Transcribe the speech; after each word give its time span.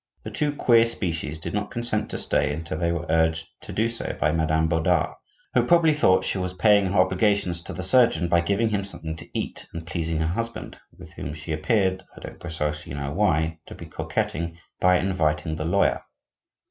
The 0.23 0.31
two 0.31 0.55
queer 0.55 0.87
species 0.87 1.37
did 1.37 1.53
not 1.53 1.69
consent 1.69 2.09
to 2.09 2.17
stay 2.17 2.51
until 2.51 2.79
they 2.79 2.91
were 2.91 3.05
urged 3.07 3.47
to 3.61 3.71
do 3.71 3.87
so 3.87 4.17
by 4.19 4.31
Madame 4.31 4.67
Bodard, 4.67 5.11
who 5.53 5.63
probably 5.67 5.93
thought 5.93 6.25
she 6.25 6.39
was 6.39 6.53
paying 6.53 6.87
her 6.87 6.99
obligations 7.01 7.61
to 7.61 7.71
the 7.73 7.83
surgeon 7.83 8.27
by 8.27 8.41
giving 8.41 8.69
him 8.69 8.83
something 8.83 9.15
to 9.17 9.29
eat, 9.37 9.67
and 9.73 9.85
pleasing 9.85 10.17
her 10.17 10.25
husband 10.25 10.79
(with 10.97 11.13
whom 11.13 11.35
she 11.35 11.53
appeared, 11.53 12.03
I 12.17 12.21
don't 12.21 12.39
precisely 12.39 12.95
know 12.95 13.11
why, 13.11 13.59
to 13.67 13.75
be 13.75 13.85
coquetting) 13.85 14.57
by 14.79 14.97
inviting 14.97 15.55
the 15.57 15.65
lawyer. 15.65 16.01